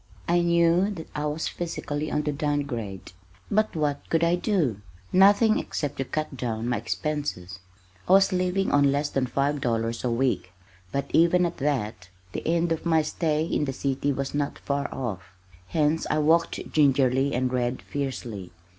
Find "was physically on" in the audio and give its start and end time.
1.27-2.23